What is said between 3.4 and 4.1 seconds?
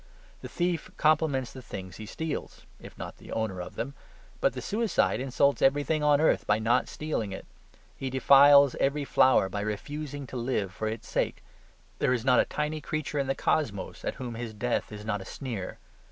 of them.